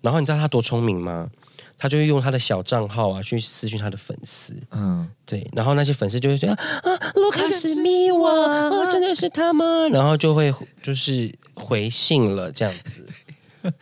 [0.00, 1.28] 然后你知道他多聪明吗？
[1.80, 6.56] 他就会用他的小账号啊去私讯他的粉丝，嗯，对，然后那些粉丝就会说啊，
[7.14, 9.64] 卢卡斯迷我，哦，真的是他吗？
[9.92, 13.06] 然后就会就是回信了这样子。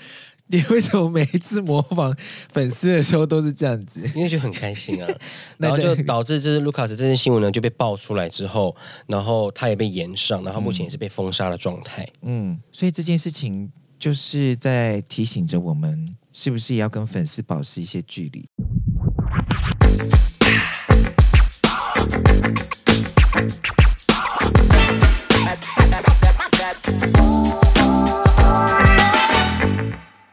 [0.49, 2.15] 你为什么每一次模仿
[2.53, 4.01] 粉丝的时候都是这样子？
[4.15, 5.09] 因为就很开心啊，
[5.59, 8.77] 然后就导致这是卢卡斯这件新闻呢就被爆出来之后，
[9.07, 12.07] 然后他也被延上，然后目前也是被封杀的状态。
[12.23, 16.15] 嗯，所以这件事情就是在提醒着我们。
[16.33, 18.47] 是不是也要跟粉丝保持一些距离？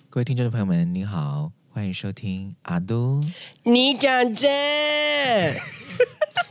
[0.09, 3.23] 各位听众朋友们，你好，欢迎收听阿都。
[3.63, 4.51] 你讲真，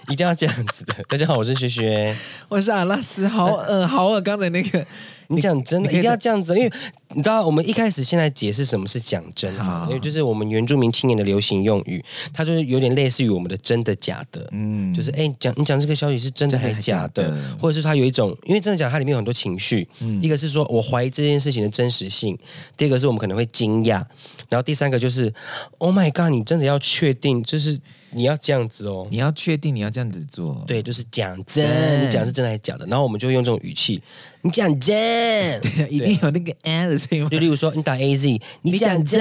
[0.09, 0.95] 一定要这样子的。
[1.11, 2.17] 大家好，我是学学，
[2.49, 4.87] 我是阿拉斯，好恶，好恶，刚才那个。
[5.29, 6.71] 你讲真的一定要这样子，因为
[7.15, 9.55] 你知道，我们一开始现在解释什么是讲真，
[9.89, 22.39] 因为就是我们原住民青年的流行用语，它就是有点类似于我们的真的假的，嗯，就是哎，讲你讲这个消息是真的还是假的，或者是它有一种，因为真的假的，它里面有很多情绪，嗯，一个是说我怀疑这件事情的真实性，
[22.77, 24.05] 第二个是我们可能会惊讶，
[24.49, 25.33] 然后第三个就是
[25.79, 27.79] ，Oh my God，你真的要确定就是。
[28.15, 32.85] 你要这样子哦，你要确定你要这样子做，对，就是讲真，你讲的是真的还是假的？
[32.85, 34.03] 然后我们就会用这种语气，
[34.45, 37.29] 你讲真， 一定有那个 a 的声音。
[37.29, 39.21] 就例如说，你打 A Z，你讲真；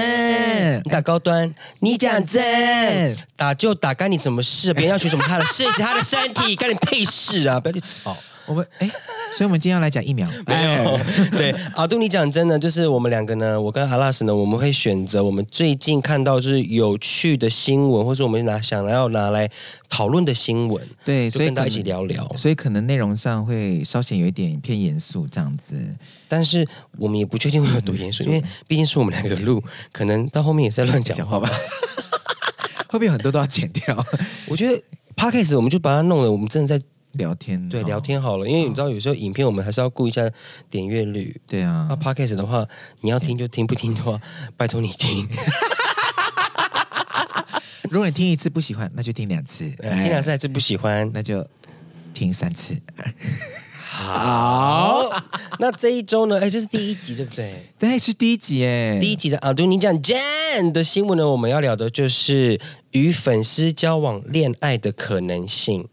[0.84, 3.16] 你打高端，你讲真。
[3.36, 4.74] 打就打，干你什么事？
[4.74, 7.60] 别人要学什么他的事情， 他的身体，干你屁事啊！
[7.60, 8.16] 不要去吵。
[8.46, 8.88] 我们哎，
[9.36, 10.28] 所以我们今天要来讲疫苗。
[10.46, 10.98] 没有，
[11.30, 19.48] 对，阿杜，你讲真的，就是我们两个呢，我跟阿拉斯呢，我们会选择我们最近看到就是有趣的新闻，或者我们拿想要拿来
[19.88, 22.30] 讨论的新闻，对，所以跟大家一起聊聊。
[22.36, 25.76] 所以可能内容上会稍显有一点偏严肃这样子，
[26.28, 26.66] 但是
[26.98, 31.48] 我们也不确定会有多严肃，嗯、因为毕竟是我们两个录，可能到后面也是在乱讲话吧。
[32.88, 34.04] 后面很多都要剪掉。
[34.46, 34.82] 我觉得
[35.16, 36.84] Podcast 我们就把它弄了，我们真的在。
[37.12, 40.30] 聊天对聊天好了，因为你知道有时候影片我们还是要顾一下
[40.70, 41.40] 点阅率。
[41.46, 42.66] 对啊，那 Podcast 的话，
[43.00, 44.20] 你要听就听，不听的话，
[44.56, 45.28] 拜托你听。
[47.90, 51.46] 如果你听一次不喜欢，那就听两次；听两次还是不喜欢，那就
[52.14, 52.74] 听三次。
[53.90, 55.04] 好，
[55.58, 56.40] 那这一周呢？
[56.40, 57.66] 哎，这是第一集对不对？
[57.78, 62.58] 对，是第一集哎，第一集的阿都你讲 Jane 的新闻呢，我们要聊的就是
[62.92, 65.86] 与粉丝交往、恋爱的可能性。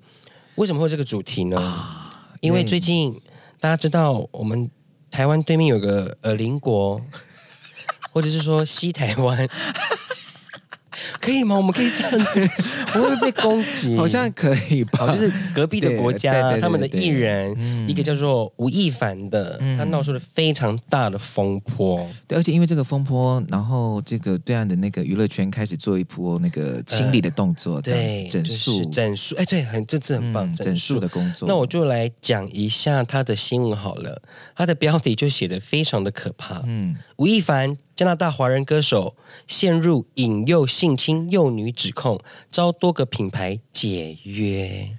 [0.60, 1.58] 为什么会这个主题呢？
[1.58, 3.18] 啊、因为最近
[3.62, 4.70] 大家知道，我们
[5.10, 7.00] 台湾对面有个呃邻国，
[8.12, 9.48] 或者是说西台湾。
[11.20, 11.56] 可以吗？
[11.56, 12.48] 我们可以这样子，
[12.94, 15.16] 不会被攻击，好像可以吧？
[15.16, 17.56] 就是隔壁的国家，他们的艺人，
[17.88, 22.08] 一个叫做吴亦凡的，他闹出了非常大的风波。
[22.28, 29.36] 对，而且因为这个风波，然后这个对岸的那个娱乐圈开始做一波那个清理的动作，这样子，整肃，整数。
[29.36, 31.48] 哎，对，很这次很棒，整数的工作。
[31.48, 34.22] 那我就来讲一下他的新闻好了，
[34.56, 36.62] 他的标题就写的非常的可怕。
[36.66, 37.78] 嗯，吴亦凡。
[38.00, 39.14] 加拿大华人歌手
[39.46, 42.18] 陷入引诱性侵幼女指控，
[42.50, 44.92] 遭多个品牌解约。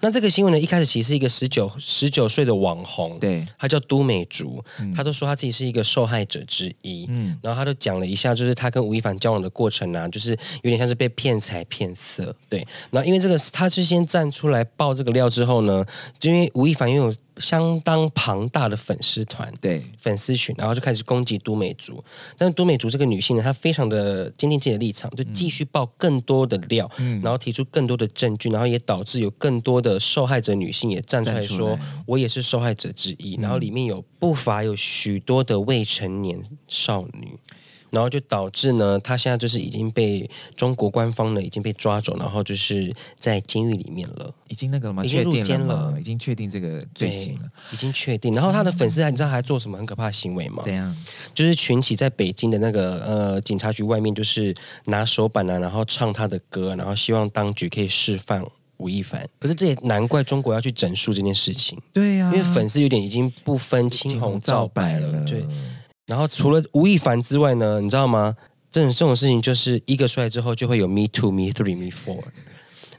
[0.00, 12.60] 那这个新闻呢，一开始其实是一个十九十九岁的网红，对，他叫都美竹，嗯、他都说他自己是一个受害者之一，嗯，然后他都讲了一下，就是他跟吴亦凡交往的过程啊，就是有点像是被骗财骗色，对。
[12.90, 15.82] 然后因为这个他是先站出来爆这个料之后呢，
[16.20, 22.04] 就因为吴亦凡拥有相当庞大的粉丝团，对，粉丝群，然后就开始攻击都美竹。
[22.36, 29.88] 但是都美竹这个女性呢，她非常的坚定自己的立场，就继续爆更多的料，嗯，然后提出更多的证据，然后也导致有更多的。
[29.88, 37.38] 的受害者女性也站出来说：“我也是受害者之一。”然后里面有不乏有许多的未成年少女，
[37.90, 45.04] 然后就导致呢，他现在就是已经被中国官方呢已经被抓走，然后就是在监狱里面了，已经那个了吗？
[45.04, 48.34] 已经入监了，已经确定这个罪行了，已经确定。
[48.34, 50.62] 然后他的粉丝还你知道还做什么很可怕的行为吗？
[50.64, 50.94] 怎样？
[51.32, 54.54] 就是群起在北京的那个呃警察局外面，就是
[54.86, 58.46] 拿手板啊，然后唱他的歌，然后希望当局可以释放。
[58.78, 61.76] 吴亦凡，可是这也难怪中国要去整肃这件事情。
[61.92, 65.24] 对呀、啊，因为粉丝有点已经不分青红皂白了。
[65.24, 65.44] 对，
[66.08, 68.34] 然后除了吴亦凡之外呢，你知道吗？
[68.70, 72.22] 这种这种事情就是一个出来之后，就会有 Me two、Me Three、Me Four，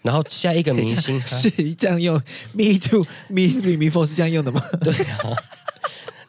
[0.03, 2.15] 然后下一个明星 是这样用
[2.53, 4.63] Me two、Me Three、Me Four 是这样用的吗？
[4.81, 5.35] 对啊。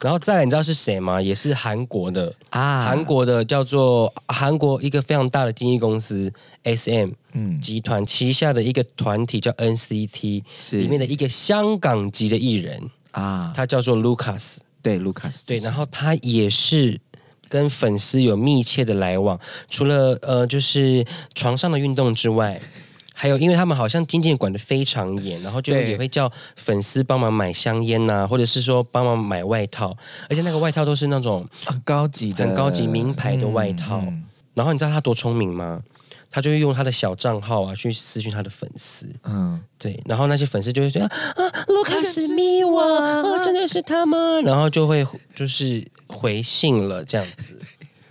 [0.03, 1.21] 然后再来，你知道是谁吗？
[1.21, 6.33] 也是韩国的啊，韩国的叫做韩国一个非常大的经纪公司
[6.65, 10.43] SM 嗯集团旗下的一个团体叫 NCT，
[10.73, 17.01] 里面的一个香港籍的艺人啊，他叫做 Lucas，对 Lucas，对，然后他也是
[17.49, 19.39] 跟粉丝有密切的来往，
[19.69, 21.05] 除了呃，就是
[21.35, 22.61] 床上的运动之外，
[23.13, 29.95] 还有，因为他们好像经纪管得非常严，然后就也会叫粉丝帮忙买香烟呐、啊，或者是说帮忙买外套，
[30.29, 33.99] 而且那个外套都是那种很高级的、很高级名牌的外套。
[33.99, 34.25] 嗯嗯、
[34.55, 35.83] 然后你知道他多聪明吗？
[36.31, 44.41] 他就会用他的小账号啊去私讯他的粉丝，嗯，对，然后那些粉丝就会觉得啊，卢卡斯密我，哦，真的是他吗？
[44.45, 45.05] 然后就会
[45.35, 47.59] 就是回信了这样子。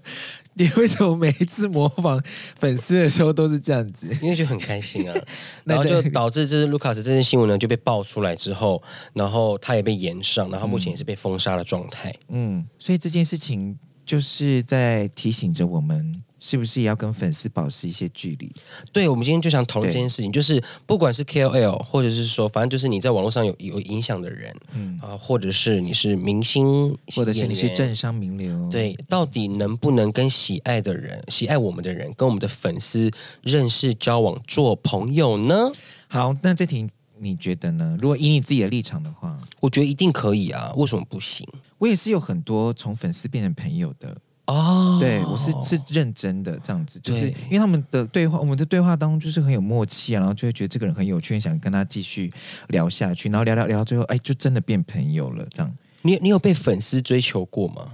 [0.54, 2.22] 你为什么每一次模仿
[2.58, 4.06] 粉丝的时候都是这样子？
[4.20, 5.16] 因为就很开心啊，
[5.64, 8.82] 然后就导致这是卢卡斯这件新闻呢就被爆出来之后，
[9.14, 12.14] 然后他也被延上，然后目前也是被封杀的状态。
[12.28, 16.22] 嗯，所以这件事情就是在提醒着我们。
[16.44, 18.52] 是不是也要跟粉丝保持一些距离？
[18.92, 33.08] 对，我们今天就想讨论这件事情，就是不管是 KOL，或者是说，反正就是你在网络上有有影响的人，嗯啊，或者是你是明星，或者是你是政商名流，对，到底能不能跟喜爱的人、喜爱我们的人，跟我们的粉丝
[33.42, 35.70] 认识、交往、做朋友呢？
[36.08, 36.88] 好，那这题
[37.20, 37.96] 你觉得呢？
[38.02, 41.46] 如果以你自己的立场的话，我觉得一定可以啊，为什么不行？
[41.78, 44.16] 我也是有很多从粉丝变成朋友的。
[44.46, 52.32] 哦，对，我是是认真的这样子，就是因为他们的对话，我们的对话当中就是很有默契啊，然后就会觉得这个人很有趣，想跟他继续
[52.68, 55.46] 聊下去，然后聊聊聊到最后，哎，就真的变朋友了。
[55.52, 55.72] 这样，
[56.02, 57.86] 你你有被粉丝追求过吗？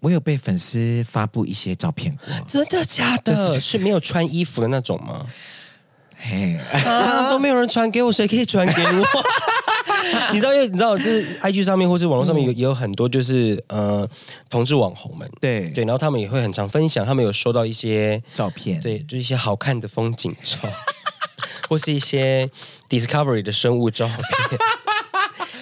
[0.00, 3.52] 我有被粉丝发布一些照片过，真的假的？
[3.52, 5.26] 是，是没有穿衣服的那种吗？
[6.16, 9.06] 嘿，啊，都没有人传给我，谁可以传给我？
[10.32, 14.08] 你知道，因为你知道，就是 IG 上面或者网络上面有、嗯、也有很多就是呃
[14.48, 20.56] 同志网红们，对对，然后他们也会很常分享，他们有收到一些照片，对，就是一些好看的风景照，
[21.68, 22.48] 或是一些
[22.88, 24.18] Discovery 的生物照片。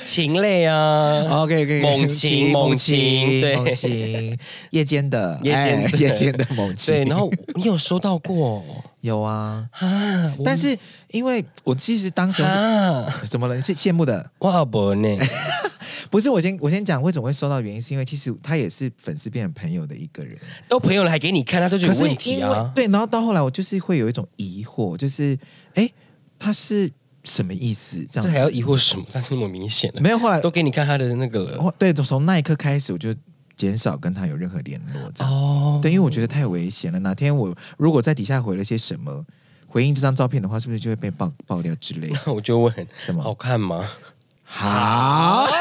[0.03, 4.37] 情类啊，OK OK，猛禽猛禽，对，猛禽，
[4.71, 6.93] 夜间的，夜间的，夜间的猛禽。
[6.93, 8.65] 对，然后你有收到过？
[9.01, 10.35] 有啊，啊！
[10.45, 10.79] 但是
[11.11, 12.43] 因为我其实当时
[13.29, 13.57] 怎么了？
[13.57, 14.31] 你是羡慕的？
[14.41, 15.09] 哇不呢？
[16.11, 20.37] 不是，我先我先讲为什么会收到原因，是因为其实他也是粉丝变成朋友的一个人，
[20.69, 22.71] 都朋友了还给你看，他都觉得有问题啊。
[22.75, 25.39] 对，然后到后来我就是会有一种疑惑，就是
[25.75, 25.91] 哎，
[26.39, 26.91] 他是。
[27.23, 27.99] 什么意思？
[28.11, 29.05] 这样这还要疑惑什么？
[29.13, 30.19] 他这么明显的，没有。
[30.19, 31.75] 后来都给你看他的那个了。
[31.79, 33.15] 对，从那一刻开始，我就
[33.61, 35.13] 减少跟他有任何联络。
[35.15, 36.99] 这样哦，对，因为我觉得太危险了。
[37.01, 39.23] 哪天我如果在底下回了些什么
[39.67, 42.19] 回应这张照片的话，是不是就会被爆爆料之类的？
[42.25, 42.75] 那 我就问，
[43.05, 43.87] 怎么好看吗？
[44.45, 45.45] 好，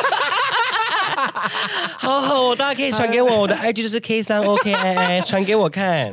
[2.00, 6.10] 好好，大家可以传给我，我的 IG 就是 K 三 OK I I，传给我看。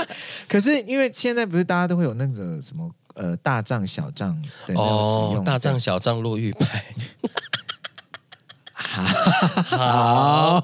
[0.46, 2.90] 可是因为现在不是大家都会有那个什么？
[3.14, 6.84] 呃，大账小账哦，大账小账落玉牌。
[9.02, 10.62] 好，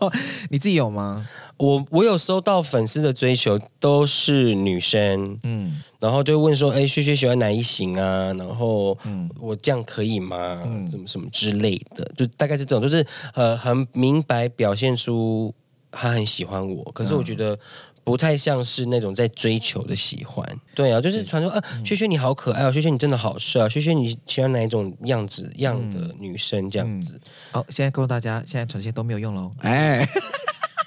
[0.51, 1.27] 你自己有吗？
[1.59, 8.33] 我我有收到粉丝的追求，都是女生，嗯，然后就问说，哎，旭旭喜欢哪一型啊？
[8.35, 10.63] 然后，嗯，我这样可以吗？
[10.67, 15.55] 嗯，什么什么之类的，就大概是这种，就是呃，很明白表现出
[15.91, 17.59] 他很喜欢我，可是我觉得。
[18.07, 27.21] 嗯不太像是那种在追求的喜欢，对啊，就是传说啊，薛薛你好可爱哦，萱萱你真的好帅啊，萱萱你喜欢哪一种样子样的女生这样子？
[27.51, 29.51] 好、现在告诉大家，现在传这些都没有用喽。
[29.63, 30.09] 哎，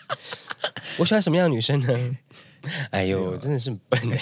[0.97, 2.17] 我喜欢什么样的女生呢？
[2.91, 4.17] 哎呦，真的是笨哎！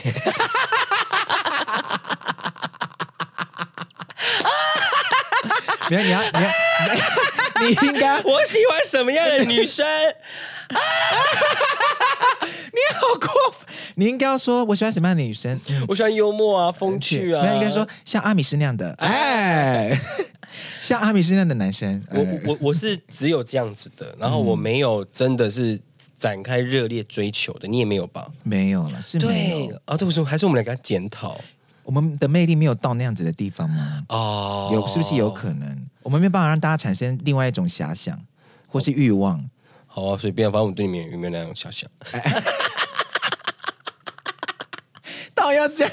[5.92, 6.50] 没有，你要，你要，
[7.62, 9.86] 你应该，我喜欢什么样的女生？
[12.72, 13.28] 你好过
[13.58, 13.68] 分！
[13.96, 15.60] 你应该要说，我喜欢什么样的女生？
[15.88, 17.42] 我喜欢幽默啊，风趣啊。
[17.44, 19.98] 没有，应该说像阿米斯那样的， 哎，
[20.82, 22.04] 像阿米斯那样的男生。
[22.12, 25.80] 我我我是只有这样子的，然后我没有真的是
[26.18, 28.28] 展开热烈追求的，你也没有吧？
[28.44, 29.82] 没有了，是没有。
[29.86, 31.40] 啊，这不是还是我们来给他检讨，
[31.84, 34.04] 我们的魅力没有到那样子的地方吗？
[34.10, 35.88] 哦，有是不是有可能？
[36.04, 38.20] 我们没办法让大家产生另外一种遐想
[38.68, 39.44] 或是欲望。
[39.98, 41.90] 好啊，随便，反正我对你们有没有那样遐想？
[45.34, 45.90] 倒要讲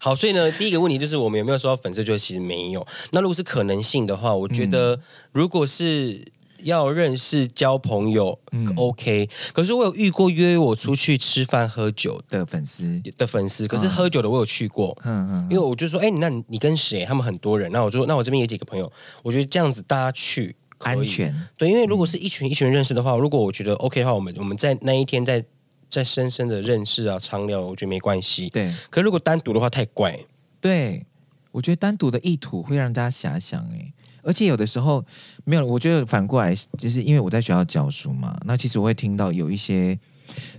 [0.00, 2.02] 好，所以呢，第一个问题就是我们有没有收到粉丝？
[2.02, 2.84] 就其实没有。
[3.12, 4.98] 那如果是可能性的话，我觉得
[5.30, 6.26] 如果是
[6.64, 9.30] 要认识、交朋友，嗯，OK。
[9.52, 17.04] 可是我有遇过约我出去吃饭喝酒的粉丝的粉丝，可是喝酒的我有去过，嗯嗯，因为我就说，哎，那你跟谁？
[17.04, 18.92] 他们很多人，那我就说，那我这边有几个朋友，
[19.22, 20.56] 我觉得这样子大家去。
[20.84, 21.34] 安全。
[21.56, 25.44] 对，因为如果是一群一群认识的话，如果我觉得 OK 的话，我们我们在那一天再
[25.88, 28.48] 再深深的认识啊，长聊，我觉得没关系。
[28.50, 30.18] 对，可如果单独的话太怪。
[30.60, 31.04] 对，
[31.52, 35.04] 我觉得单独的意图会让大家遐想哎，而且有的时候
[35.44, 39.98] 没有，我觉得反过来就是因为我在学校教书嘛，那其实我会听到有一些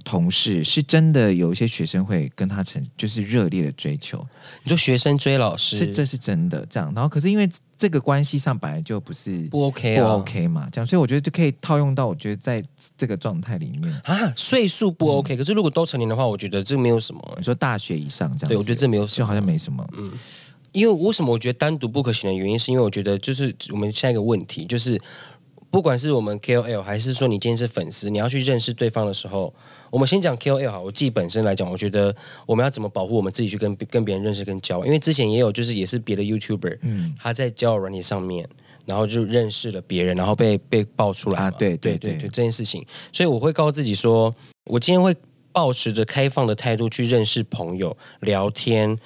[0.04, 4.26] 同事，是真的有一些学生会跟他成就是热烈的追求。
[4.64, 6.92] 你说学生追老师，是这是真的这样。
[6.96, 12.64] 然后可是因为这个关系上本来就不是不 OK 不 OK 嘛，这样，所以我觉得就可以套用到我觉得在
[12.98, 17.36] 这个状态里面啊，岁数不 OK，、嗯、可是如果都成年的话，我觉得这没有什么。
[17.38, 19.86] 你说大学以上这样，对我觉得这没有什么，就好像没什么。
[19.98, 20.12] 嗯，
[20.72, 25.00] 因为为什么我觉得单独不可行的原因，是因为我觉得就是我们下一个问题就是。
[25.76, 29.54] 不管是我们 KOL 还是说你今天是粉丝，你要去认识对方的时候，
[29.90, 30.82] 我们先讲 KOL 好。
[30.82, 32.16] 我自己本身来讲，我觉得
[32.46, 34.88] 我们要怎么保护我们自己去跟跟别人认识跟交往？
[34.88, 38.48] 因为之前也有就是也是别的 YouTuber，嗯，他在交友软体上面，
[38.86, 44.34] 然后就认识了别人，然后被被爆出来啊，对对对对，对这件事情，所以我会告诉自己说，
[44.68, 45.14] 我今天会
[45.52, 48.98] 保持着开放的态度去认识朋友、聊天，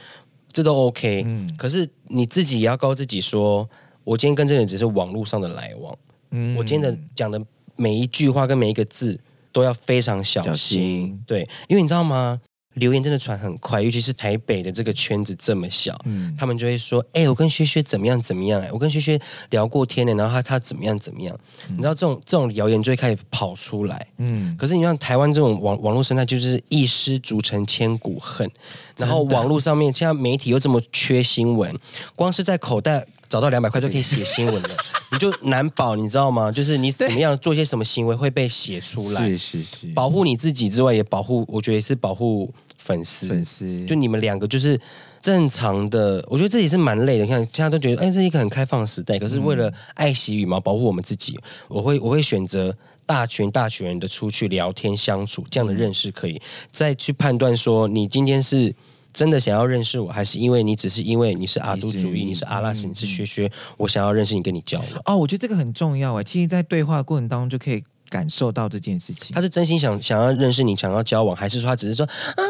[0.54, 1.24] 这都 OK。
[1.26, 3.68] 嗯，可是你自己也要告诉自己说，
[4.04, 5.98] 我今天跟这个人只是网络上的来往。
[6.32, 7.42] 嗯，我今天的讲的
[7.76, 9.20] 每一句话跟每一个字
[9.52, 12.40] 都要非常小心，小心，对，因为你知道吗？
[12.76, 18.68] 留言真的传很快，尤其是台北的这个圈子这么小，嗯，他们就会说，哎、欸，我跟薛薛怎么样怎么样、欸？
[18.68, 19.20] 哎，我跟薛薛
[19.50, 21.38] 聊过天了，然后他他怎么样怎么样？
[21.68, 28.50] 嗯、你知道这种这种谣言就会开始跑出来，嗯，可是你像台湾这种网网络生态，就是一失足成千古恨，
[28.96, 31.76] 然后网络上面现在媒体又这么缺新闻，
[32.16, 33.06] 光是在口袋。
[33.30, 34.70] 找到两百块就可以写新闻了，
[35.14, 36.52] 你就难保，你知道吗？
[36.52, 39.30] 就是你怎么样做些什么行为会被写出来？
[39.30, 43.28] 是是是，保护你自己之外，也保护，我觉得是保护粉丝。
[43.28, 44.80] 粉丝，就你们两个就是
[45.22, 47.26] 正常的，我觉得自己是蛮累的。
[47.26, 58.74] 你看，大家都觉得，哎，这是一个很开放的时代，可是为了爱惜羽毛，保护我们自己，我会我会选择大群大群人的出去聊天相处，这样的认识可以再去判断说，你今天是。
[59.12, 64.88] 真的想要认识我，还是因为你只是因为你是阿都主义，你是阿拉斯，你是薛薛，我想要认识你，跟你交往。
[65.06, 66.24] 哦，我觉得这个很重要哎。
[66.24, 69.34] 其实，在对话过程当中就可以感受到这件事情。
[69.34, 72.44] 他是真心想想要认识你，想要交往，还是说他只是说、啊、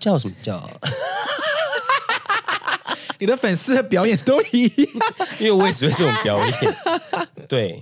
[0.00, 0.68] 叫什么叫？
[3.18, 4.88] 你的粉丝的表演都一样，
[5.38, 6.76] 因为我也只会这种表演。
[7.48, 7.80] 对，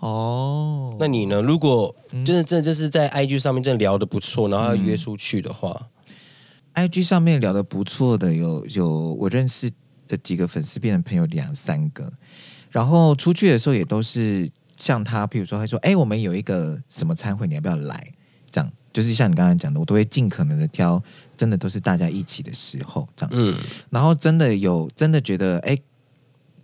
[0.00, 1.42] 哦，那你呢？
[1.42, 5.78] 如果就是这就是在 IG 上面真的聊的不错，然后要约出去的话。
[6.74, 9.70] 嗯 IG 上面聊的不错的有有我认识
[10.08, 12.12] 的几个粉丝变成朋友两三个，
[12.70, 18.12] 然后出去的时候也都是像他，譬如说他说：“哎，我们有一个什么餐会，你要不要来？”
[18.50, 21.02] 这样就是像你刚才讲的，我都会尽可能的挑，
[21.36, 23.30] 真的都是大家一起的时候这样。
[23.34, 23.56] 嗯，
[23.90, 25.78] 然后真的有真的觉得哎，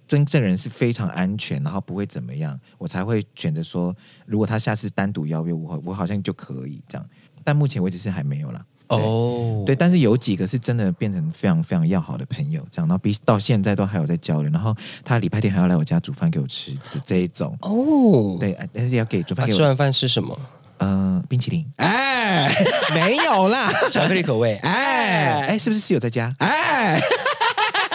[0.07, 3.95] 真正人是非常安全，然后不会怎么样，我才会选择说，
[4.27, 7.09] 如果他下次单独邀约我，我好像就可以这样。
[7.45, 8.65] 但目前为止是还没有啦。
[8.89, 9.67] 哦，oh.
[9.67, 18.41] 对，但是有几个是真的变成非常非常要好的朋友，这样，然后比到现在都还有在交流，然后他礼拜天还要来我家煮饭给我吃，这这一种哦，oh.
[18.41, 19.63] 对，但是要给煮饭给我吃。
[19.63, 20.39] 啊、吃完饭吃什么？
[20.79, 21.67] 呃，冰淇淋。
[21.77, 22.51] 哎，
[22.95, 24.55] 没有啦，巧克力口味。
[24.63, 26.35] 哎，哎，是不是室友在家？
[26.39, 27.01] 哎，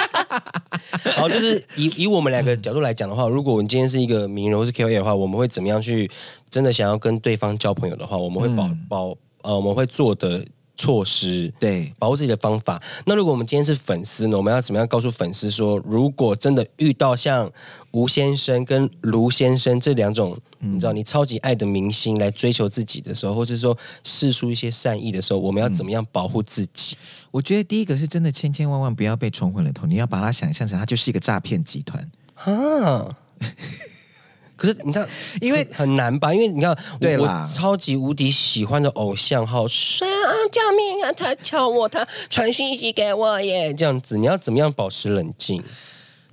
[1.16, 6.12] 好，就是以以我们两个角度来讲的话，如果我们今天是一个名人或是 KOL 的话，我们会怎么样去
[6.50, 10.46] 真的想要跟对方交朋友的话，我们会保、嗯、保呃，我们会做的。
[10.84, 12.82] 措施，对，保护自己的方法。
[13.06, 14.36] 那如果我们今天是粉丝呢？
[14.36, 17.50] 我们要怎么样告诉粉丝说，如果真的遇到像
[17.92, 26.98] 吴先生跟卢先生这两种，嗯、你知道你超级爱的明星来追求自己的时候，或是说试出一些善意的时候，我们要怎么样保护自己？
[27.00, 33.08] 嗯、我觉得第一个是真的千千万万不要被冲昏了头，你要把它想象成它就是一个诈骗集团啊。
[34.64, 35.06] 可是你知道，
[35.42, 36.34] 因为很难吧？
[36.34, 40.32] 因为你看，对，我超级无敌喜欢的偶像，好帅啊！
[40.50, 41.12] 救命啊！
[41.12, 45.62] 他敲我，他传讯息给我耶，这样子，你要怎么样保持冷静？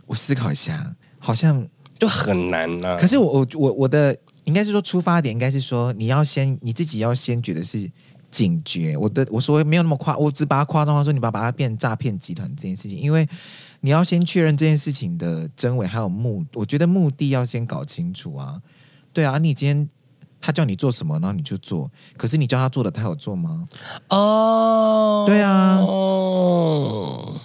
[0.06, 1.66] 我思考一下，好像
[1.98, 2.96] 就很难呢、啊。
[2.96, 7.90] 可是我我我我的应该是说出发点应该是说，你要先你自己要先觉得是
[8.30, 8.96] 警觉。
[8.96, 13.28] 我的我说没有那么夸，我只把它夸张化说，你把把它变成诈骗集团这件事情，因为。
[13.82, 18.60] 你要先确认这件事情的真伪，还有目，我觉得目的要先搞清楚啊。
[19.12, 19.88] 对啊，你今天
[20.40, 23.66] 他叫你做什么，然后你就做，可是你叫他做的，他有做吗？
[24.08, 27.40] 哦，对啊，哦，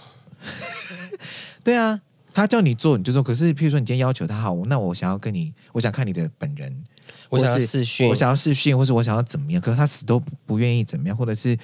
[1.64, 2.02] 对啊，
[2.34, 6.84] 他叫你做你就做，可是譬如说你今天要求他好，那我想要跟你，我想看你的本人，
[7.30, 11.58] 我想要试训，我想要试训，或者我想要怎么样，可是他死都不愿意怎么样，或者是。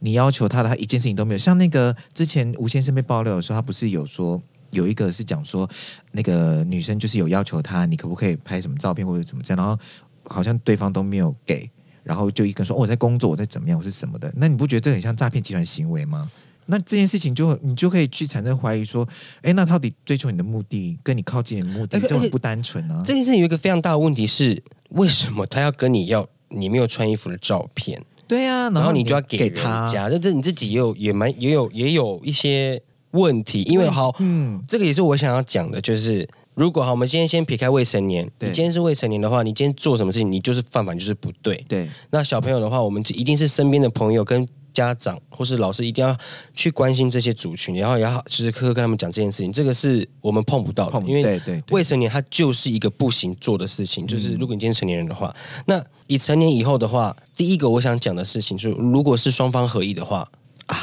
[0.00, 1.38] 你要求他的，他一件事情都没有。
[1.38, 4.40] 像那个之前吴先生被爆料的时候，他不是有说
[4.70, 5.68] 有一个是讲说，
[6.12, 9.80] 那个女生就是有要求他，你可不可以拍什么照片或者怎么这样，然后
[10.24, 11.68] 好像对方都没有给，
[12.04, 14.32] 然后就一个人说、哦、我在工作，我在怎么样，我是什么的。
[14.36, 16.30] 那你不觉得这很像诈骗集团行为吗？
[16.66, 19.08] 那这件事情就你就可以去产生怀疑说，
[19.40, 23.02] 哎，那到底追求你的目的跟你靠近的目的就很不单纯呢、啊？
[23.04, 26.28] 这件事情有一个非常大的问题是，为什么他要跟你要？
[26.50, 28.02] 你没有穿衣服的照片。
[28.28, 29.88] 对呀、啊，然后你就要给他。
[29.88, 32.80] 家，那这你自己也有也蛮也有也有一些
[33.12, 41.64] 问题，因为好，嗯，这个也是我想要讲的，就是如果好，我们今天先撇开未成年，你今天是未成年的话，你今天做什么事情，你就是犯法，就是不对。
[41.66, 44.46] 对，那小朋友的话，我们一定是身边的朋友跟
[44.78, 46.16] 家长或是老师一定要
[46.54, 55.34] 去关心这些族群，然后也要时时刻刻跟他们讲这件事情，这个是我们碰不到的，因为未成年他就是一个不行做的事情，就是如果你今天成年人的话，
[55.66, 55.84] 那。
[56.10, 60.26] 以成年以后的话，第一个我想讲的事情就是，如果是双方合意的话
[60.64, 60.74] 啊，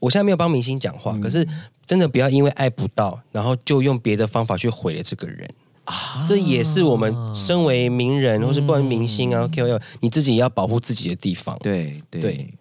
[0.00, 1.46] 我现在没有帮明星讲话，嗯、可是
[1.86, 5.48] 真的不要因为爱不到，然后就用别的方法去毁了这个人
[5.84, 6.24] 啊。
[6.26, 11.56] 这也是我们身为名人，嗯、或是不管明星啊，KOL，你自己也要保护自己的地方。
[11.62, 12.54] 对对，对，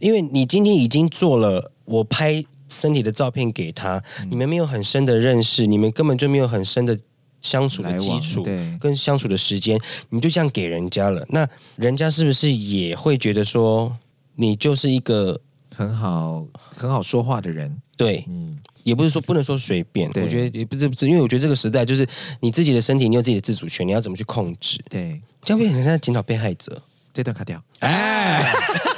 [0.00, 6.98] 因为你今天已经做了，我拍身体的照片给他，嗯、你们没有很深的认识，你们根本就没有很深的。
[7.40, 8.44] 相处的基础，
[8.80, 13.96] 跟相处的时间，你就这样给人家了，那人家是不是也会觉得说
[14.34, 15.40] 你就是一个
[15.72, 17.80] 很好很好说话的人？
[17.96, 22.04] 对，嗯，也不是说不能说随便，我觉得也不是不是，因为我觉得这个时代就是
[22.40, 24.80] 你自己的身体，你有自己的自主权，你要怎么去控制？
[24.90, 26.82] 对，这样变成现在检讨被害者，
[27.14, 27.62] 这段卡掉。
[27.78, 28.52] 哎，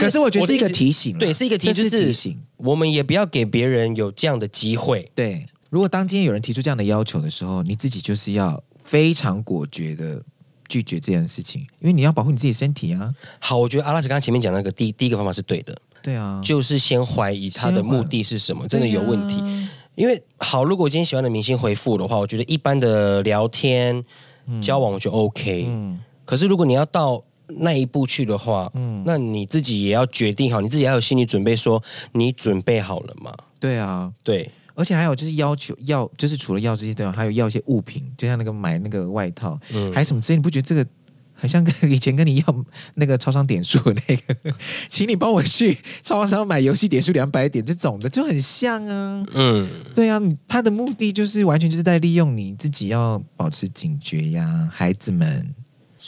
[0.00, 5.46] 是可是我觉得是一个提醒，对，是一个提示，提醒我们也不要给别人有这样的机会，对。
[5.68, 10.20] 如果当今天有人提出这样的要求的时候，你自己就是要非常果决的
[10.68, 13.14] 拒绝这件事情，因为你要保护你自己身体啊。
[13.38, 15.76] 好，我觉得阿拉斯刚刚前面讲那个第第一个方法是对的。
[16.02, 19.36] 对啊，就是先怀疑他的目的是什么，真的有问题。
[19.36, 24.02] 啊、因为好，如果我今天喜欢的明星回复的话，我觉得一般的聊天、
[24.46, 25.66] 嗯、交往我觉得 OK。
[25.68, 26.00] 嗯。
[26.24, 27.22] 可是如果你要到
[27.58, 33.34] 那一步去的话，嗯，那你自己也要决定好，你自己要有心理准备，说你准备好了吗？
[33.58, 34.50] 对啊，对。
[34.76, 37.12] 而且还有就是要求要，就是除了要这些对吧？
[37.12, 40.36] 还有要一些物品，就像那个买那个外套，嗯，还有什么之类？
[40.36, 40.86] 你不觉得这个
[41.34, 42.64] 很像跟以前跟你要
[42.94, 44.54] 那个超商点数的那个，
[44.88, 49.26] 请你帮我去超商买游戏点数两百点这种的，就很像啊。
[49.34, 55.54] 嗯，对啊，他的目的就是完全就是在利用你自己，要保持警觉呀，孩子们。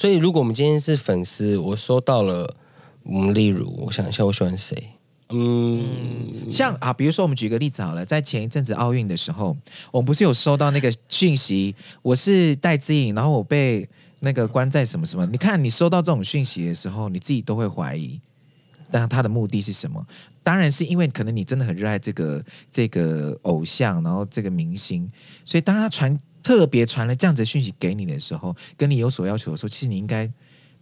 [0.03, 2.57] 所以如果我们今天是粉丝，我收到了，
[3.05, 4.77] 嗯，例如我想一下，我喜欢谁？
[5.29, 9.57] 嗯，像啊，比如说我们举个例子好了，在前一阵子奥运的时候，
[9.93, 13.89] 我们不是有收到那个讯息，我是戴资颖，然后我被
[14.19, 15.25] 那个关在什么什么？
[15.27, 18.21] 你看，你收到这种讯息的时候，你自己都会怀疑，
[18.91, 20.05] 但他的目的是什么？
[20.43, 25.09] 当然是因为可能你真的很热爱这个这个偶像，然后这个明星，
[25.45, 30.29] 所以当他传特别传了这样子的讯息给你的时候，跟你有所要求的时候，其实你应该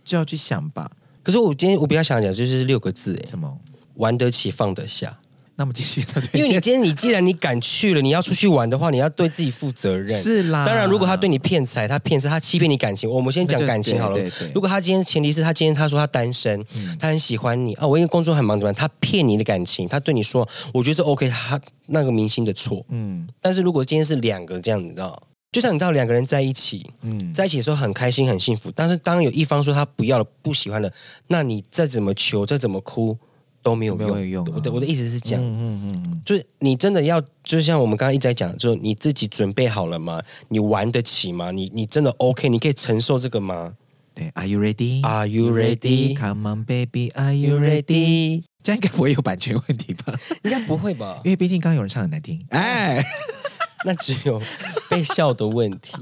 [0.04, 0.90] 就要去想吧。
[1.22, 3.58] 可是我今天我比较想讲就是六个字，诶，什么？
[3.94, 5.18] 玩得起，放得下。
[5.56, 6.00] 那么继续，
[6.32, 10.08] 因为你今天你既然你敢去了，你要出去玩的话，你要对自己负责任。
[10.08, 14.18] 是啦，当然，如果他对你骗财，他骗色，他欺骗你感情，我们先讲感情好了。
[14.54, 18.74] 如果他今天前提是他今天他说他单身，嗯、他很喜欢你啊，我因为工作很忙怎么样？
[18.74, 22.82] 他骗你的感情，他对你说，我觉得是 OK，他那个明星的错。
[22.88, 30.92] 嗯，但是如果今天是两个这样，你知道，就像你知道两个人在一起，嗯，在一起的时候很开心很幸福，但是当有一方说他不要了，不喜欢了，
[31.28, 33.16] 那你再怎么求，再怎么哭。
[33.62, 35.44] 都没有用，没有用啊、我的我的意思是讲，嗯
[35.84, 40.22] 嗯嗯，就是你真的要，就像我们刚刚一直在讲，就是你自己准备好了吗？
[40.48, 41.50] 你玩得起吗？
[41.50, 42.48] 你你真的 OK？
[42.48, 43.74] 你可以承受这个吗？
[44.14, 45.02] 对，Are you ready?
[45.06, 46.16] Are you ready?
[46.16, 48.44] Come on, baby, Are you ready?
[48.62, 50.18] 这样应该不会有版权问题吧？
[50.42, 51.20] 应该不会吧？
[51.24, 53.04] 因为毕竟刚刚有人唱很难听，哎，
[53.84, 54.40] 那只有
[54.88, 55.96] 被笑的问题。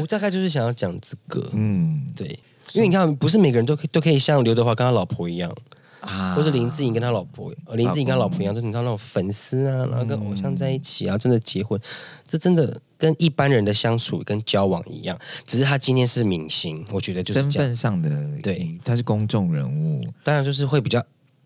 [0.00, 2.26] 我大概就是想要讲这个，嗯，对，
[2.72, 5.54] 因为你看，不是每个人都可以都可以像刘德华跟他老婆一样。
[6.00, 11.80] 啊，或是林志颖跟他老婆，林志颖跟他老婆一样，就是你知道那种粉丝啊，然后跟偶像在一起啊，真的结婚，
[12.26, 18.10] 这真的跟一般人的相处跟交往一样，只是他今天是明星，我觉得就是身份上的，
[18.42, 21.00] 对，他是公众人物，当然就是会比较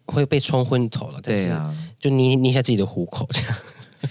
[0.07, 3.55] 会被冲昏头了，对啊，就捏捏一下自己的虎口这样。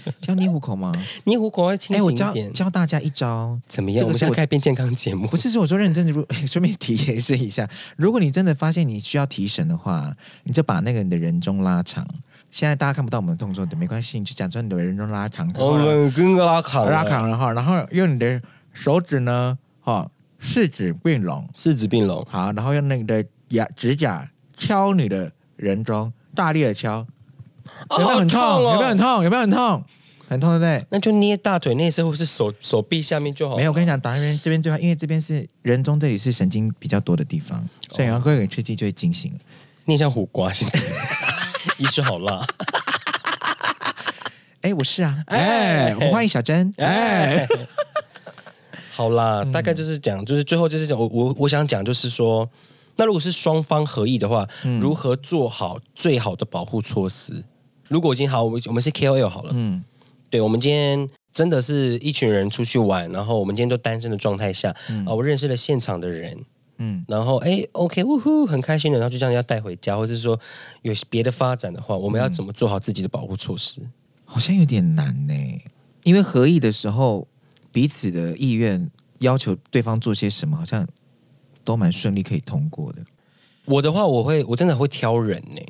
[0.20, 0.92] 教捏虎口吗？
[1.24, 2.26] 捏虎口要清醒一点。
[2.28, 4.04] 哎，我教教大家一招，怎么样？
[4.04, 12.06] 我们现在开变健康节目，不是说我说认真的，如 顺便提示一下，如果你真的发现你需要提神的话，你就把那个你的人中拉长。
[12.50, 15.50] 现在大家看不到我们的动作的，没关系，你就假装你的人中拉长。
[15.58, 18.40] 我们跟个拉长，拉长了哈，然后用你的
[18.72, 27.06] 手指呢，哈，四指并拢，四指并拢，好，然后用那个的牙指甲敲你的人中，大力的敲。
[27.90, 28.62] 有没有很痛？
[28.62, 29.24] 有没有很痛？
[29.24, 29.84] 有没有很痛？
[30.28, 30.84] 很痛对不对？
[30.90, 33.56] 那就捏大腿内侧或是手手臂下面就好。
[33.56, 39.32] 没有，我跟你讲，打这边这边最好，因为这边是人中，这里是神经比较多的地方，所以然后会给刺激就会惊醒。
[39.86, 40.80] 念像苦瓜，现在
[41.78, 42.44] 医师好辣。
[44.62, 47.46] 哎，我是啊，哎，我欢迎小珍，哎。
[48.96, 52.48] 好啦，大概就是讲，就是最后就是讲，我我我想讲就是说，
[52.96, 57.44] 那如果是双方合意的话，嗯、如何做好最好的保护措施？
[57.88, 59.82] 如果已经好，我们我们是 KOL 好了，嗯，
[60.30, 66.38] 对，我们今天真的是一群人出去玩，然后我们今天都单身的状态下，啊、嗯，我认识了现场的人，
[66.78, 70.38] 嗯，然后哎，OK，呜呼，很开心的，然后就这样要带回家，或者是说
[70.82, 73.80] 有别的发展的话，我们要怎么做好自己的保护措施？
[74.24, 75.34] 好像有点难呢，
[76.02, 77.28] 因为合意的时候，
[77.70, 80.86] 彼此的意愿要求对方做些什么，好像
[81.62, 83.04] 都蛮顺利可以通过的。
[83.66, 85.60] 我的话，我会我真的会挑人呢。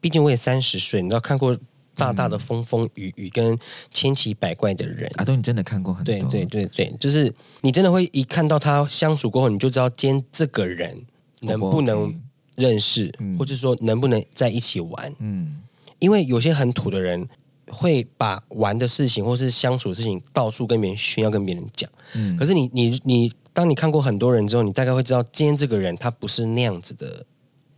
[0.00, 1.56] 毕竟我也三十岁，你知道看过
[1.94, 3.58] 大大的风风雨雨跟
[3.90, 5.10] 千奇百怪的人。
[5.16, 6.14] 阿东，你真的看过很多？
[6.14, 7.32] 对对对对，就是
[7.62, 11.00] 你真的会一看到他相处过后，你就知道今天这个人
[11.40, 12.14] 能不能
[12.54, 15.10] 认识，或者说能不能在一起玩。
[15.20, 15.56] 嗯，
[15.98, 17.26] 因为有些很土的人
[17.68, 21.90] 会把玩的事情或是相处的事情到处跟别人炫耀，跟别人讲。
[22.14, 27.24] 嗯，可是你你你，当你看过很多人之后，你大概会知道，今天这个人他不是那样子的，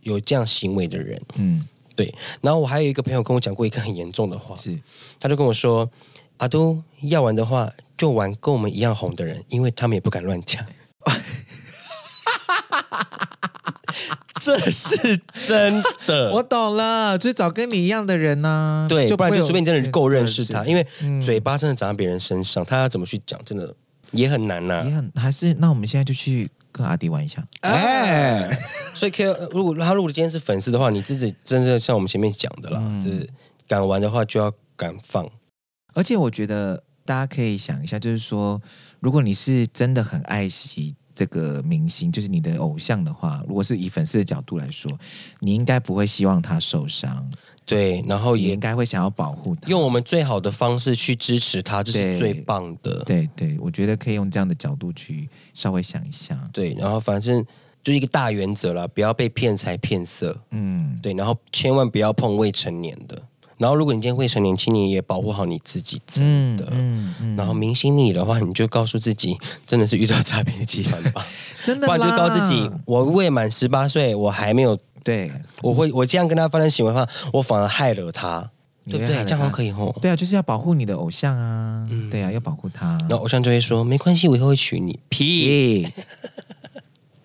[0.01, 1.21] 有这样行为的人。
[1.35, 1.65] 嗯。
[1.99, 4.79] 对，然后我还有一个朋友跟我讲过一个很严重的话，是，
[5.19, 5.91] 他就跟我说，
[6.37, 10.65] 阿都要玩的话，就玩跟我们一样红的人，因为他们也不敢乱讲。
[14.39, 20.87] 这是真的， 我懂了，就是找跟你一样的人呢、啊，对，就不然就除非你真的够认识他，因为
[21.21, 23.75] 嘴巴真的长在别人身上，他要怎么去讲，真的
[24.11, 26.49] 也很难呐、啊，也很还是那我们现在就去。
[26.71, 28.57] 跟阿迪玩一下，哎、欸，
[28.99, 33.29] 所以 K，如果他如果今天是粉丝的话，你自己真的像我们前面讲的啦，嗯、就是
[33.65, 35.25] 敢玩的话就要敢放。
[35.93, 38.61] 而且我觉得大家可以想一下，就是说，
[38.99, 44.91] 如果你是真的很爱惜这个明星，就是你的偶像的话，如果是以粉丝的角度来说，
[45.39, 47.31] 你应该不会希望他受伤。
[47.65, 53.01] 对，然后也，也应该会想要保护他，用我们最好的方式去支持他，这是最棒的。
[53.05, 56.49] 对对，我觉得可以用这样的角度去稍微想一下。
[56.51, 57.45] 对，然后反正
[57.83, 60.37] 就一个大原则了，不要被骗财骗色。
[60.51, 63.21] 嗯，对，然后千万不要碰未成年的。
[63.57, 66.65] 然后如果你今天未成年，请你也保护好你自己，真的。
[66.71, 71.25] 嗯嗯嗯、然后明星你的话，你就告诉自己，真的是遇到诈骗的集团吧。
[71.63, 74.79] 真的，不然就告诉自己，我未满十八岁，我还没有。
[75.03, 78.49] 对，我会我这样跟他发生行为的话，我反而害了他，
[78.85, 79.23] 对不对？
[79.25, 79.93] 这样可以吼。
[80.01, 82.97] 对啊，就是要保护你的偶像啊，嗯、对啊，要保护他。
[83.09, 85.87] 然后偶像就会说：“没关系，我以后会娶你。”屁！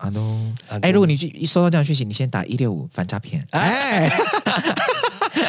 [0.05, 3.43] 阿东，哎，如果你去一收到这样讯息，你先打一六五反诈骗。
[3.51, 4.11] 哎，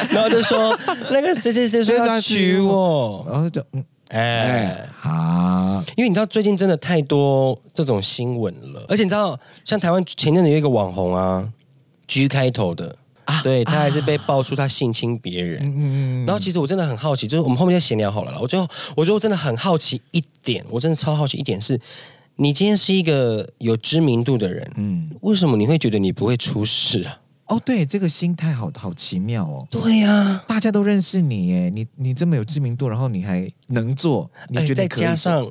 [0.08, 0.74] 然后就说
[1.10, 11.46] 那个谁谁谁说要娶我，然后就嗯，哎，好，因为你知道最近真的太多这种新闻了，而且你知道，像台湾前阵子有一个网红啊。
[12.08, 15.60] G 开头的，啊、对他还是被爆出他性侵别人。
[15.60, 18.38] 嗯嗯、然后其实我真的很好奇，就是我们后面再闲聊好了啦。
[18.40, 18.64] 我最后
[18.94, 21.76] 我觉得我真的很好奇一点，我真的超好奇一点是，
[22.36, 27.18] 你今天是一个有知名度的人，嗯，为什么你会觉得你不会出事啊？
[27.46, 29.66] 哦，对，这个心态好好奇妙哦。
[29.70, 35.48] 对呀、啊，大家都认识你耶，你你这么有知名度，然后你还能做，你觉得再加上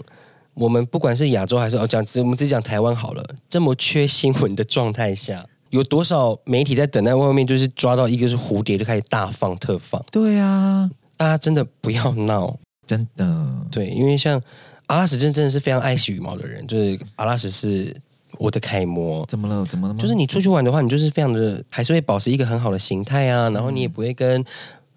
[0.53, 5.45] 我们不管是亚洲还是哦讲，我们只讲台湾好了，这么缺新闻的状态下。
[5.71, 10.01] 有多少媒体在等待外面，就是抓到一个是蝴蝶就开始大放特放？
[10.11, 13.45] 对啊，大家真的不要闹，真的。
[13.71, 14.41] 对，因为像
[14.87, 17.95] 阿拉斯真真的是非常爱惜羽毛的人，就是阿拉斯是
[18.37, 19.25] 我的楷模。
[19.25, 19.65] 怎么了？
[19.65, 19.99] 怎么了吗？
[19.99, 24.43] 就是你出去玩的话，你就是非常的，还是会保持一个很好的形态啊，然后你也不会跟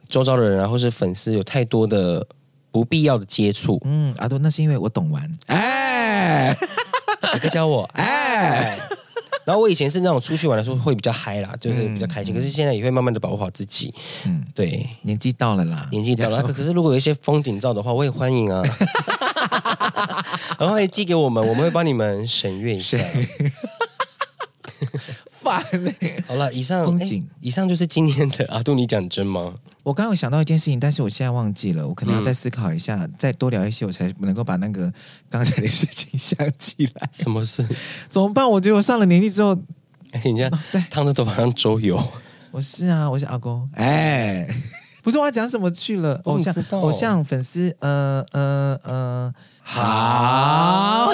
[0.09, 2.27] 周遭的人啊，或是粉丝有太多的
[2.71, 3.81] 不必要的接触。
[3.85, 5.31] 嗯，阿多，那是因为我懂玩。
[5.47, 6.55] 哎，
[7.33, 7.83] 你可以教我。
[7.95, 8.79] 哎。
[9.49, 12.35] 然后我以前是那种出去玩的时候会比较嗨啦，就是比较开心。
[12.35, 13.95] 可是现在也会慢慢的保护好自己。
[14.27, 16.43] 嗯，对，年纪到了啦，年纪到了。
[16.53, 18.63] 可是如果有一些风景照的话，我也欢迎啊。
[20.61, 22.99] 然后也寄给我们，我们会帮你们审阅一下。
[25.49, 25.61] 烦
[26.01, 26.25] 欸。
[26.27, 29.55] 好了，以上风景，以上就是今天的阿杜，你讲真吗？
[29.83, 34.93] 我刚刚有想到一件事情，但是我现在忘记了，我可能要再思考一下，嗯、再多聊一些，我才能够把那个
[35.31, 37.09] 刚才的事情想起来。
[37.13, 37.67] 什么事？
[38.11, 38.49] 怎么办？
[38.49, 39.57] 我觉得我上了年纪之后，
[40.13, 41.99] 哎，你这样对，烫着头发上周游。
[42.51, 43.69] 我是啊，我是阿公。
[43.75, 44.47] 哎，
[45.09, 46.21] 不是我要讲什么去了？
[46.25, 51.09] 偶像，偶像粉丝，呃呃呃，好。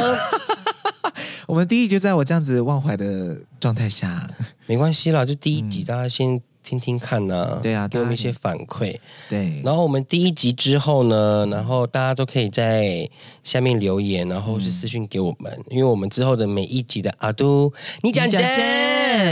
[1.47, 4.29] 我们第一集就在我这样子忘怀的状态下，
[4.67, 6.43] 没关系啦，就第一集大家先。
[6.65, 8.99] 听听看呐、啊，对啊，给我们一些反馈。
[9.29, 13.07] 对，然后我们第一集之后呢，然后大家都可以在
[13.43, 17.71] 下面留言，然后是私讯给我们，嗯、因为我们之后的每一集的阿都，
[18.03, 18.41] 你讲讲，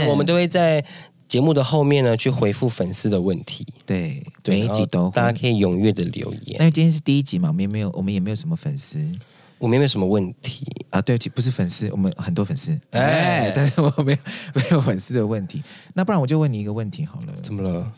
[0.09, 0.85] 我们都会在
[1.33, 3.65] 节目的后面呢去回复粉丝的问题。
[3.87, 6.59] 对，对每一集都大家可以踊跃的留言。
[6.59, 8.99] 因为今天是第一集嘛，我们也没有，我们也没有什么粉丝。
[9.57, 11.01] 我们也没有什么问题啊？
[11.01, 14.17] 对不起，不是粉丝，我们很多粉丝，哎，但是我没有
[14.53, 15.63] 没有粉丝的问题。
[15.95, 17.91] 那不然我就问你一个问题好了，怎么了？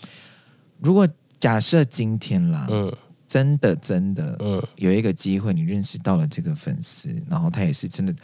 [0.79, 1.05] 如果
[1.37, 2.89] 假设今天啦，嗯，
[3.27, 8.15] 真的真的，嗯，有一个机会你认识到了这个粉丝，然后他也是真的，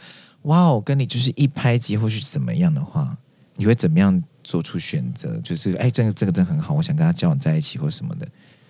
[0.44, 3.14] 哇哦，跟你就是一拍即合，或是怎么样的话，
[3.56, 5.38] 你会怎么样做出选择？
[5.44, 8.28] 就是哎，这个这个真的很好，我想跟他交往在一起或什么的。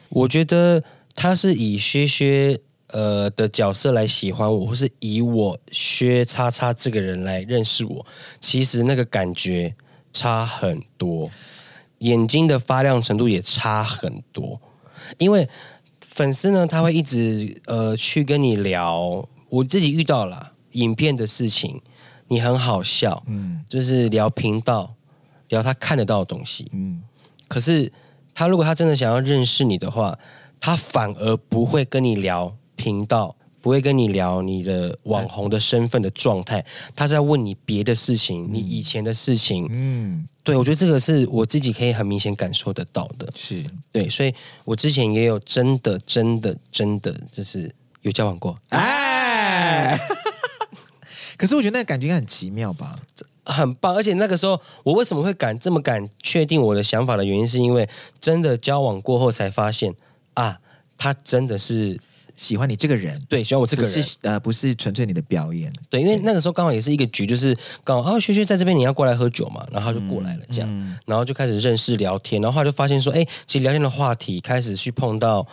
[0.08, 0.82] 我觉得
[1.14, 2.60] 他是以薛薛。
[2.88, 8.04] 呃的角色来喜欢我，或是以我薛叉叉这个人来认识我，
[8.38, 9.74] 其实那个感觉
[10.12, 11.30] 差很多，
[12.00, 14.60] 眼睛的发亮程度也差很多。
[15.16, 15.48] 因为
[16.06, 21.80] 粉丝呢，他会一直呃去跟你聊，我自己遇到了影片的事情，
[22.28, 24.94] 你很好笑，嗯，就是聊频道，
[25.52, 27.00] 聊他看得到的东西，嗯。
[27.48, 27.90] 可是
[28.34, 30.18] 他如果他真的想要认识你的话，
[30.60, 32.54] 他反而不会跟你聊。
[32.74, 36.64] 频道不会跟你聊你的网红的身份的状态，
[36.96, 39.68] 他在问你别的事情，你以前的事情。
[39.70, 43.30] 嗯，对，我觉得这个是我自己可以很明显感受得到的。
[43.36, 44.34] 是对，所以
[44.64, 48.58] 我之前也有真的、真的、真的，就是有交往过。
[48.70, 49.96] 哎，
[51.36, 52.98] 可是我觉得那个感觉应该很奇妙吧，
[53.44, 53.94] 很棒。
[53.94, 57.88] 而且那个时候，我为什么会敢这么敢确定我的想法的原因，是因为
[58.20, 59.94] 真的交往过后才发现
[60.34, 60.58] 啊，
[60.96, 62.00] 他真的是。
[62.34, 75.46] 喜欢你这个人，对，喜欢我这个人，是呃，不是纯粹你的表演，对，因为那个时候刚好也是一个局，就是刚好啊，薛薛在这边，你要过来喝酒嘛，然后他就过来了，这样，嗯、然后就开始认识聊天，然后就发现说，哎，其实聊天的话题开始去碰到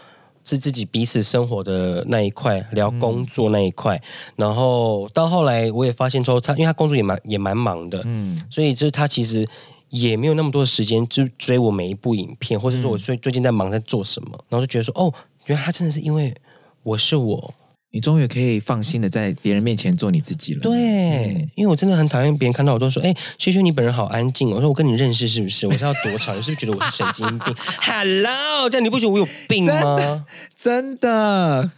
[0.49, 4.01] 是自己彼此生活的那一块，聊工作那一块，嗯、
[4.37, 9.47] 然后到后来我也发现说，他因为他工作也蛮也蛮忙的，嗯，所以就是他其实
[9.89, 15.13] 也没有那么多的时间就追我每一部影片，或者说我最最近在忙在做什么，然后就觉得说，哦，
[15.45, 16.33] 原来他真的是因为。
[16.81, 17.53] 我是我，
[17.91, 20.61] 你终于可以放心的在别人面前做你自己了。
[20.61, 25.65] 对，嗯、因为我真的很讨厌别人看到我都说：“哎，萱萱，你本人好安静。”我说：“我跟你认识是不是？
[25.65, 26.35] 我是要躲吵？
[26.35, 27.55] 你是不是觉得我是神经病？
[27.81, 29.73] ”Hello，这样你不觉得我有病吗？
[29.73, 30.25] 真的，
[30.55, 31.71] 真的，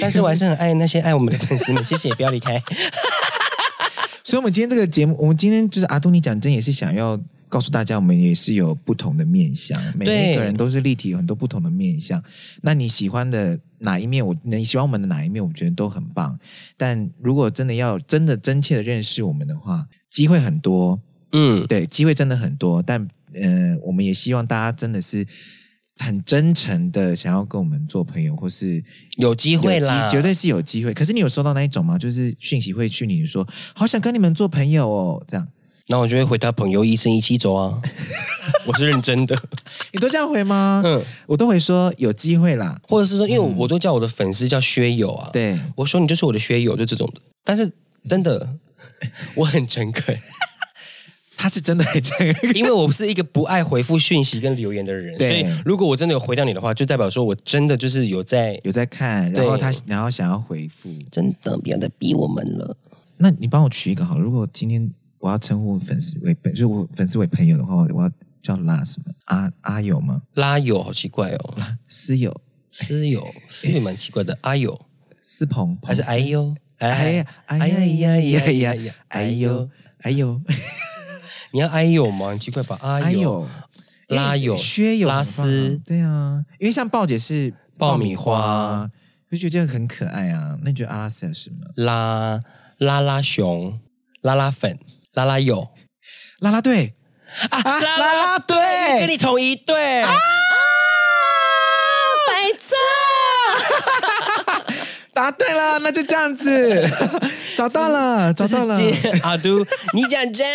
[0.00, 1.82] 但是我还是很爱那些爱我们的粉丝们。
[1.84, 2.62] 谢谢，不要离开。
[4.22, 7.18] 所以，我们今天这个节目，我们今天就是阿杜你讲真也是想要。
[7.48, 12.22] 告诉大家，我们也是有不同的面相，每一个人都是立体，有很多不同的面相。
[12.62, 14.26] 那你喜欢的哪一面？
[14.26, 15.44] 我你喜欢我们的哪一面？
[15.44, 16.38] 我觉得都很棒。
[16.76, 21.00] 但如果真的要真的真切的认识我们的话，机会很多。
[21.32, 22.80] 嗯，对，机会真的很多。
[22.80, 25.26] 但呃，我们也希望大家真的是
[25.98, 28.82] 很真诚的想要跟我们做朋友，或是
[29.18, 30.94] 有机会啦，绝对是有机会。
[30.94, 31.98] 可是你有收到那一种吗？
[31.98, 35.46] 就是讯息会去你说，好想跟你们做朋友哦，这样。
[35.88, 37.80] 那我就会回他朋友一生一起走啊，
[38.66, 39.40] 我是认真的。
[39.92, 40.82] 你都这样回吗？
[40.84, 45.30] 嗯，我都会说有机会啦，或者是说，因为我都叫我的粉丝叫薛友啊。
[45.32, 47.20] 对，我说你就是我的薛友，就这种的。
[47.44, 47.70] 但是
[48.08, 48.56] 真的，
[49.36, 50.18] 我很诚恳，
[51.36, 55.16] 他是真的很诚恳，因为我不是一个不爱回复讯息跟留言的人。
[55.16, 62.76] 对，所以如果我真的有回到你的话，就代表说我真的就是有在有在看，然后他然后想要回复，真的不要再逼我们了。
[63.18, 64.90] 那你帮我取一个好，如果今天。
[65.26, 68.10] 我要称呼粉丝为本，就是我粉丝为朋友的话，我要
[68.40, 69.12] 叫拉什么？
[69.24, 70.22] 阿阿友吗？
[70.34, 71.56] 拉友好奇怪哦，
[71.88, 72.32] 私友
[72.70, 74.38] 私友 私友蛮奇怪的。
[74.42, 74.80] 阿友
[75.24, 79.68] 私朋还是哎呦哎呀哎呀呀呀呀哎呦
[80.02, 80.40] 哎呦，
[81.52, 82.28] 你要哎呦吗？
[82.28, 82.78] 很奇怪吧？
[82.80, 83.48] 阿友
[84.06, 88.88] 拉友薛友拉丝，对啊，因为像豹姐是爆米花，
[89.28, 90.56] 就觉得这个很可爱啊。
[90.62, 91.66] 那你觉得阿拉斯是什么？
[91.74, 92.40] 拉
[92.78, 93.80] 拉拉熊
[94.20, 94.78] 拉拉粉。
[95.16, 95.66] 拉拉有，
[96.40, 96.94] 拉拉队。
[97.48, 98.56] 啊，拉拉队。
[99.00, 100.02] 跟你同一队。
[100.02, 100.14] 啊，
[102.28, 102.74] 白痴，
[105.14, 106.86] 答对了，那就这样子，
[107.56, 108.78] 找到了，找到了，
[109.22, 110.46] 阿都，你讲真，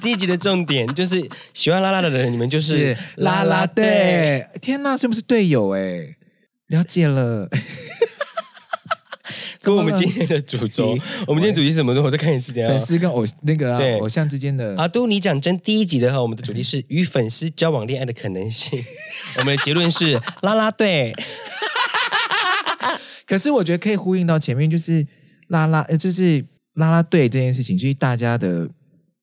[0.00, 1.20] 第一集的重点就是
[1.52, 6.16] 喜欢拉拉的人，你们就是拉拉队，天哪，是不是队友哎？
[6.68, 7.48] 了解了。
[9.64, 10.96] 跟我们今天的主轴，
[11.26, 11.92] 我们今天主题是什么？
[12.02, 12.52] 我再看一次。
[12.52, 15.58] 粉丝跟偶那个、啊、对偶像之间的阿都，你讲真。
[15.60, 18.78] 第一集的话，我们的主题是与粉丝交往恋爱的可能性。
[19.38, 21.14] 我们的结论是拉拉队。
[23.26, 25.06] 可是我觉得可以呼应到前面，就是
[25.48, 28.68] 拉拉，就是拉拉队这件事情，就是大家的。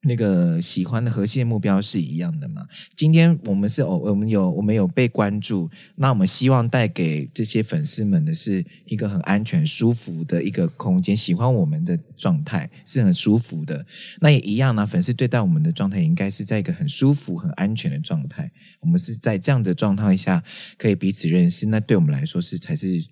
[0.03, 2.65] 那个喜欢的核心的目标是一样的嘛？
[2.95, 11.15] 今天我们是哦，我们有我们有被关注，那我们希望带给这些粉丝们的是一个很安全、舒服的一个空间。
[11.15, 13.85] 喜欢我们的状态是很舒服的，
[14.19, 14.87] 那也一样呢。
[14.87, 18.51] 粉丝对待我们的状态应该是在一个很舒服、很安全的状态。
[18.79, 20.43] 我们是在这样的状态下
[20.77, 23.05] 可以彼此认识，那对我们来说是才是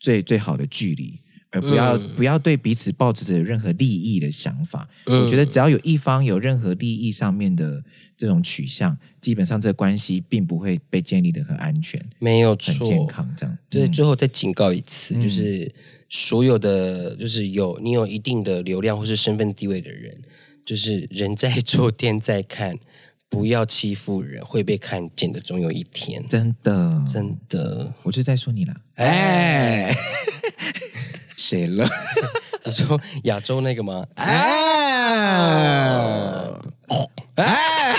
[0.00, 1.20] 最最好的距离。
[1.52, 4.88] 而不要、嗯、不要对彼此抱持着任何利益的想法。
[5.06, 7.82] 嗯、我觉得只要有一方有任何利益上面的
[8.16, 13.34] 这种取向，基本上这个关系并不会被建立的很安全，没有错，很健康。
[13.36, 15.72] 这样，就是最后再警告一次，嗯、就是
[16.08, 20.20] 所有的就是有你有一定的流量或是身份地位的人，
[20.64, 22.76] 就是人在做天在看。
[23.28, 26.22] 不要欺负人，会被看见的，总有一天。
[26.28, 28.74] 真的，真的，我就在说你了。
[28.96, 29.90] 哎，
[31.42, 31.84] 谁了？
[32.64, 34.06] 你说亚洲那个吗？
[34.14, 34.24] 哎，
[37.34, 37.94] 哎，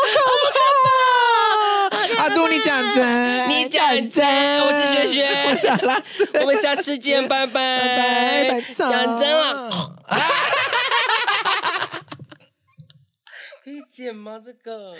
[0.00, 0.58] 可
[2.10, 2.22] 怕！
[2.22, 9.68] 阿杜，你讲真，你讲真，我是学学，我是阿拉斯，我们下次见，拜拜，拜拜，讲真了。
[13.62, 14.40] 可以剪吗？
[14.42, 14.94] 这个。